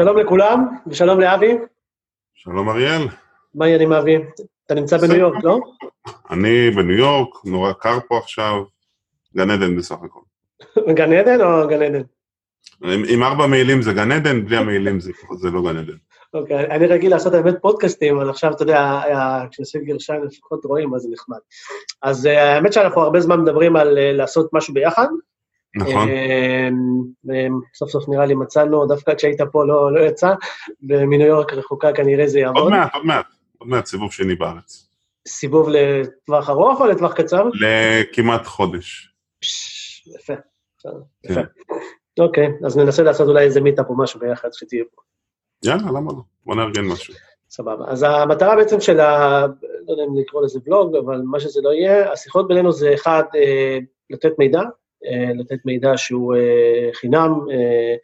[0.00, 1.58] שלום לכולם, ושלום לאבי.
[2.34, 3.02] שלום אריאל.
[3.54, 4.16] מה העניינים אבי?
[4.66, 5.58] אתה נמצא בניו יורק, לא?
[6.30, 8.62] אני בניו יורק, נורא קר פה עכשיו,
[9.36, 10.20] גן עדן בסך הכל.
[10.94, 12.02] גן עדן או גן עדן?
[12.84, 15.96] עם, עם ארבע מעילים זה גן עדן, בלי המעילים זה, זה לא גן עדן.
[16.34, 19.00] אוקיי, אני רגיל לעשות באמת פודקאסטים, אבל עכשיו, אתה יודע,
[19.50, 21.38] כשעושים גרשיים לפחות רואים, אז זה נחמד.
[22.02, 25.06] אז אה, האמת שאנחנו הרבה זמן מדברים על אה, לעשות משהו ביחד.
[25.76, 26.08] נכון.
[26.08, 26.68] אה,
[27.74, 30.34] סוף סוף נראה לי מצאנו, דווקא כשהיית פה לא, לא יצא,
[30.88, 32.62] ומניו יורק רחוקה כנראה זה יעבוד.
[32.62, 33.26] עוד מעט, עוד מעט,
[33.58, 34.90] עוד מעט סיבוב שני בארץ.
[35.28, 37.44] סיבוב לטווח ארוך או לטווח קצר?
[37.54, 39.14] לכמעט חודש.
[40.16, 40.34] יפה,
[41.24, 41.40] יפה.
[42.18, 45.02] אוקיי, אז ננסה לעשות אולי איזה מיטאפ או משהו ביחד שתהיה פה.
[45.64, 46.22] יאללה, למה לא?
[46.46, 47.14] בוא נארגן משהו.
[47.50, 47.84] סבבה.
[47.88, 49.46] אז המטרה בעצם של ה...
[49.86, 53.22] לא יודע אם לקרוא לזה ולוג, אבל מה שזה לא יהיה, השיחות בינינו זה אחד,
[53.34, 53.78] אה,
[54.10, 54.60] לתת מידע,
[55.34, 57.94] לתת מידע שהוא אה, חינם, אה,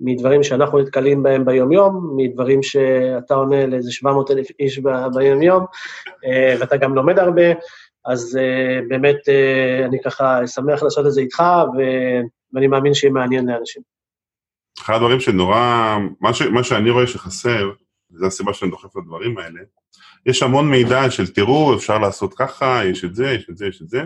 [0.00, 4.80] מדברים שאנחנו נתקלים בהם ביום-יום, מדברים שאתה עונה לאיזה 700 אלף איש
[5.14, 5.64] ביום-יום,
[6.24, 7.42] אה, ואתה גם לומד הרבה,
[8.06, 11.42] אז אה, באמת אה, אני ככה שמח לעשות את זה איתך.
[12.54, 13.82] ואני מאמין שיהיה מעניין לאנשים.
[14.80, 17.70] אחד הדברים שנורא, מה, ש, מה שאני רואה שחסר,
[18.12, 19.60] וזו הסיבה שאני דוחף לדברים האלה,
[20.26, 23.82] יש המון מידע של תראו, אפשר לעשות ככה, יש את זה, יש את זה, יש
[23.82, 24.02] את זה.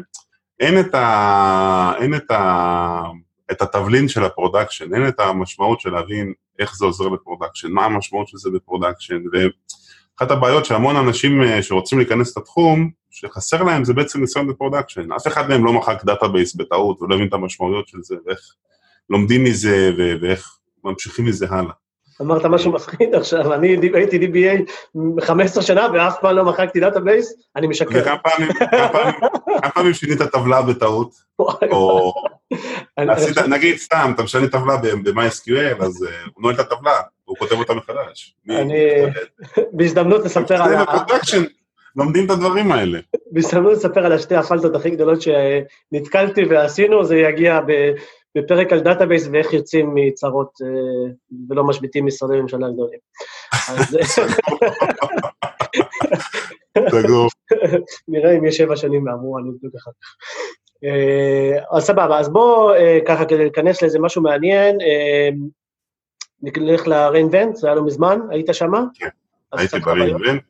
[0.62, 3.02] אין את, ה, אין את, ה,
[3.50, 7.70] את התבלין של ה production, אין את המשמעות של להבין איך זה עוזר ב production,
[7.70, 13.62] מה המשמעות של זה ב production, ואחת הבעיות שהמון אנשים אה, שרוצים להיכנס לתחום, שחסר
[13.62, 15.12] להם זה בעצם ניסיון ב production.
[15.12, 18.54] אף אחד מהם לא מחק database בטעות ולא הבין את המשמעויות של זה, ואיך
[19.10, 19.90] לומדים מזה
[20.20, 21.74] ואיך ממשיכים מזה הלאה.
[22.22, 24.72] אמרת משהו מפחיד עכשיו, אני הייתי DBA
[25.20, 28.00] 15 שנה ואף פעם לא מחקתי database, אני משקר.
[28.00, 28.16] וכמה
[29.74, 31.10] פעמים, שינית טבלה בטעות,
[31.70, 32.14] או
[32.96, 37.74] עשית, נגיד סתם, אתה משנה טבלה ב-MySQL, אז הוא נועל את הטבלה, הוא כותב אותה
[37.74, 38.34] מחדש.
[38.50, 38.74] אני,
[39.72, 40.84] בהזדמנות לספר על ה...
[41.96, 42.98] לומדים את הדברים האלה.
[43.30, 47.60] בהזדמנות לספר על השתי הפלטות הכי גדולות שנתקלתי ועשינו, זה יגיע
[48.38, 50.52] בפרק על database ואיך יוצאים מצרות
[51.48, 52.98] ולא משביתים משרדי ממשלה גדולים.
[56.88, 57.28] סגור.
[58.08, 60.16] נראה אם יש שבע שנים מאמרו, אני אבדוק אחר כך.
[61.76, 62.72] אז סבבה, אז בואו
[63.06, 64.76] ככה כדי להיכנס לאיזה משהו מעניין,
[66.42, 68.84] נלך לריינבנט, זה היה לא מזמן, היית שמה?
[68.94, 69.08] כן,
[69.52, 70.42] הייתי בריינבנט.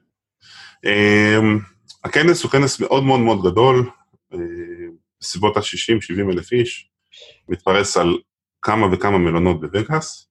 [2.05, 3.91] הכנס הוא כנס מאוד מאוד מאוד גדול,
[5.21, 6.89] בסביבות ה-60-70 אלף איש.
[7.49, 8.19] מתפרס על
[8.63, 10.29] כמה וכמה מלונות בווגאס.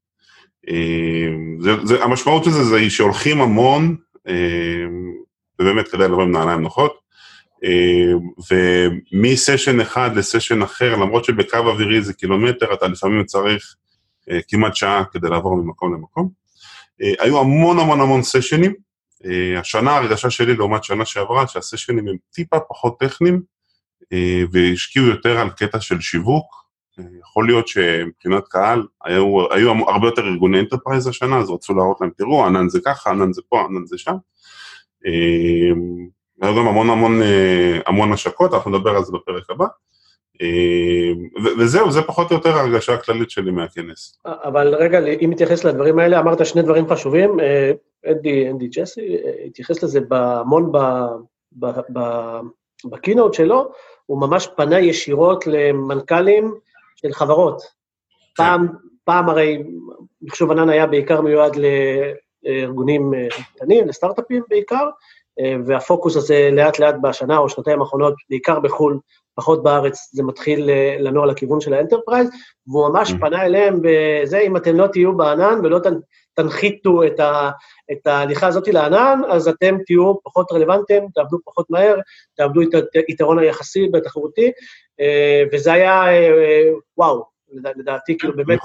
[1.59, 3.95] זה, המשמעות של זה זה שהולכים המון,
[5.59, 7.01] ובאמת כדאי לבוא עם נעליים נוחות,
[8.51, 13.75] ומסשן אחד לסשן אחר, למרות שבקו אווירי זה קילומטר, אתה לפעמים צריך
[14.47, 16.29] כמעט שעה כדי לעבור ממקום למקום.
[16.99, 18.73] היו המון המון המון סשנים,
[19.57, 23.41] השנה הרגשה שלי לעומת שנה שעברה, שהסשנים הם טיפה פחות טכניים,
[24.51, 26.60] והשקיעו יותר על קטע של שיווק,
[27.19, 32.09] יכול להיות שמבחינת קהל היו, היו הרבה יותר ארגוני enterprise השנה, אז רצו להראות להם,
[32.17, 34.15] תראו, ענן זה ככה, ענן זה פה, ענן זה שם.
[36.41, 37.21] היו גם המון המון
[37.85, 39.65] המון השקות, אנחנו נדבר על זה בפרק הבא.
[41.59, 44.19] וזהו, זה פחות או יותר ההרגשה הכללית שלי מהכנס.
[44.25, 47.37] אבל רגע, אם מתייחס לדברים האלה, אמרת שני דברים חשובים,
[48.07, 50.71] אנדי, אנדי ג'אסי התייחס לזה המון
[52.85, 53.71] ב keynote שלו,
[54.05, 56.53] הוא ממש פנה ישירות למנכ"לים,
[57.05, 57.61] של חברות.
[57.61, 57.67] כן.
[58.35, 58.67] פעם,
[59.03, 59.63] פעם הרי
[60.21, 61.57] מחשוב ענן היה בעיקר מיועד
[62.45, 63.13] לארגונים
[63.55, 64.89] קטנים, לסטארט-אפים בעיקר,
[65.65, 68.99] והפוקוס הזה לאט לאט בשנה או שנתיים האחרונות, בעיקר בחו"ל,
[69.35, 70.69] פחות בארץ, זה מתחיל
[70.99, 72.29] לנוע לכיוון של ה enterprise,
[72.67, 73.19] והוא ממש mm-hmm.
[73.19, 75.79] פנה אליהם בזה, אם אתם לא תהיו בענן ולא
[76.33, 77.51] תנחיתו את, ה,
[77.91, 81.95] את ההליכה הזאת לענן, אז אתם תהיו פחות רלוונטיים, תעבדו פחות מהר,
[82.37, 82.67] תעבדו את
[83.07, 84.51] היתרון היחסי והתחרותי,
[85.53, 86.03] וזה היה,
[86.97, 87.25] וואו,
[87.75, 88.59] לדעתי, כאילו באמת...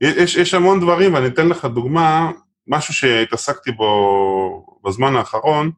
[0.00, 2.30] יש, יש המון דברים, ואני אתן לך דוגמה,
[2.66, 5.70] משהו שהתעסקתי בו בזמן האחרון,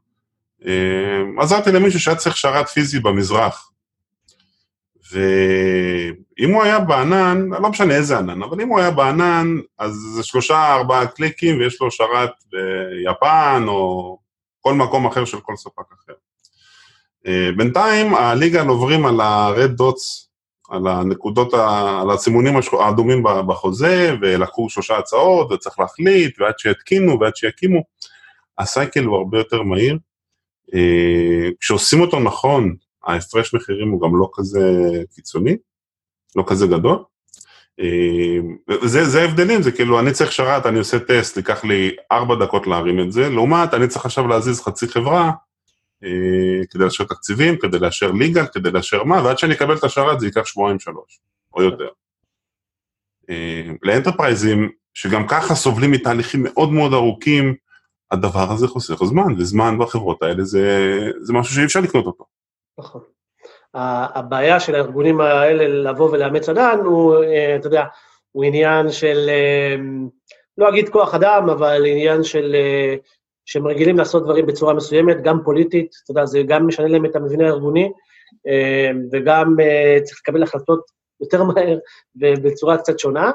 [1.38, 3.70] עזרתי למישהו שהיה צריך שרת פיזי במזרח.
[5.12, 9.46] ואם הוא היה בענן, לא משנה איזה ענן, אבל אם הוא היה בענן,
[9.78, 14.18] אז זה שלושה, ארבעה קליקים ויש לו שרת ביפן או
[14.60, 16.12] כל מקום אחר של כל ספק אחר.
[17.56, 20.30] בינתיים הליגה עוברים על ה-red dots,
[20.70, 27.82] על הנקודות, על הסימונים האדומים בחוזה, ולקחו שלושה הצעות, וצריך להחליט, ועד שיתקינו ועד שיקימו.
[28.60, 29.98] הסייקל הוא הרבה יותר מהיר.
[31.60, 34.60] כשעושים אותו נכון, ההפרש מחירים הוא גם לא כזה
[35.14, 35.56] קיצוני,
[36.36, 36.98] לא כזה גדול.
[38.84, 42.66] זה, זה ההבדלים, זה כאילו, אני צריך שרת, אני עושה טסט, ייקח לי ארבע דקות
[42.66, 45.30] להרים את זה, לעומת, אני צריך עכשיו להזיז חצי חברה,
[46.04, 50.20] אה, כדי לאשר תקציבים, כדי לאשר ליגה, כדי לאשר מה, ועד שאני אקבל את השרת
[50.20, 51.20] זה ייקח שבועיים שלוש,
[51.54, 51.88] או יותר.
[53.30, 57.54] אה, לאנטרפרייזים, שגם ככה סובלים מתהליכים מאוד מאוד ארוכים,
[58.10, 62.24] הדבר הזה חוסך זמן, וזמן בחברות האלה זה, זה משהו שאי אפשר לקנות אותו.
[62.78, 63.00] נכון.
[63.74, 67.84] הבעיה של הארגונים האלה לבוא ולאמץ ענן הוא, אה, אתה יודע,
[68.32, 69.30] הוא עניין של,
[70.58, 72.56] לא אגיד כוח אדם, אבל עניין של
[73.50, 77.16] שהם רגילים לעשות דברים בצורה מסוימת, גם פוליטית, אתה יודע, זה גם משנה להם את
[77.16, 77.92] המבנה הארגוני,
[78.46, 80.80] אה, וגם אה, צריך לקבל החלטות
[81.20, 81.78] יותר מהר
[82.20, 83.30] ובצורה קצת שונה.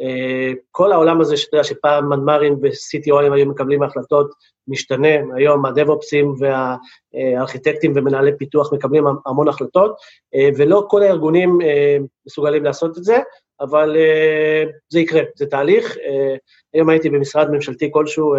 [0.00, 4.30] אה, כל העולם הזה, שאתה יודע, שפעם מנמ"רים ו-CTOים היו מקבלים החלטות,
[4.68, 6.34] משתנה, היום הדב-אופסים
[7.14, 9.96] והארכיטקטים ומנהלי פיתוח מקבלים המון החלטות,
[10.56, 11.58] ולא כל הארגונים
[12.26, 13.18] מסוגלים לעשות את זה,
[13.60, 13.96] אבל
[14.88, 15.96] זה יקרה, זה תהליך.
[16.74, 18.34] היום הייתי במשרד ממשלתי כלשהו,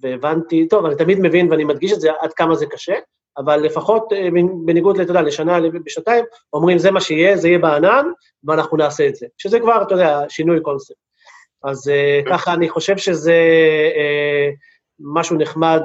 [0.00, 2.94] והבנתי, טוב, אני תמיד מבין ואני מדגיש את זה עד כמה זה קשה,
[3.38, 4.28] אבל לפחות אה,
[4.64, 8.06] בניגוד, אתה יודע, לשנה, בשנתיים, אומרים זה מה שיהיה, זה יהיה בענן,
[8.44, 9.26] ואנחנו נעשה את זה.
[9.38, 10.96] שזה כבר, אתה יודע, שינוי קונספט.
[11.64, 13.32] אז אה, ככה אני חושב שזה
[13.96, 14.50] אה,
[15.00, 15.82] משהו נחמד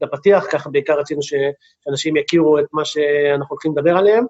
[0.00, 4.24] לפתיח, ככה בעיקר רצינו שאנשים יכירו את מה שאנחנו הולכים לדבר עליהם,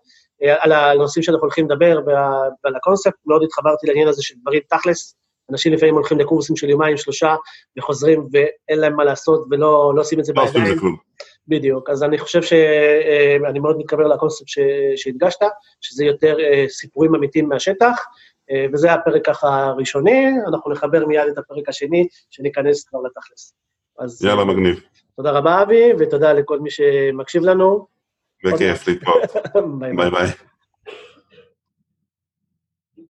[0.58, 5.14] על הנושאים שאנחנו הולכים לדבר ועל הקונספט, מאוד התחברתי לעניין הזה של דברים תכלס,
[5.50, 7.34] אנשים לפעמים הולכים לקורסים של יומיים, שלושה,
[7.78, 10.78] וחוזרים ואין להם מה לעשות ולא לא עושים את זה בידיים.
[11.48, 11.90] בדיוק.
[11.90, 14.46] אז אני חושב שאני אה, מאוד מתקבל לקונספט
[14.96, 15.40] שהדגשת,
[15.80, 18.04] שזה יותר אה, סיפורים אמיתיים מהשטח,
[18.50, 23.54] אה, וזה הפרק ככה הראשוני, אנחנו נחבר מיד את הפרק השני, שניכנס כבר לתכלס.
[23.98, 24.24] אז...
[24.24, 24.80] יאללה, מגניב.
[25.16, 27.86] תודה רבה, אבי, ותודה לכל מי שמקשיב לנו.
[28.44, 29.22] בכיף, להתראות.
[29.78, 30.49] ביי ביי.